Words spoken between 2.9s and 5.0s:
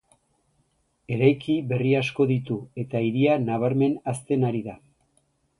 hiria nabarmen hazten ari da.